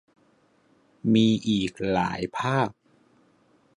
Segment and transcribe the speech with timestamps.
[1.13, 2.69] มีอีกหลายภาพ